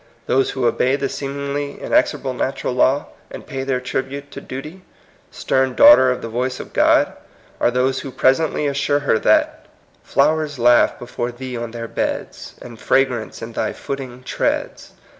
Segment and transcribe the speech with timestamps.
[0.25, 4.81] Those who obey the seemingly inexorable natural law, and pay their tribute to Duty,
[5.29, 7.15] "stern daughter of the voice of God,"
[7.59, 9.67] are those who pres ently assure her that—
[10.03, 14.93] "Flowers laugh before thee on their beds, And fragrance in thy footing treads.